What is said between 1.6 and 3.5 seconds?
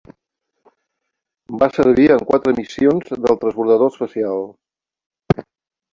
Va servir en quatre missions del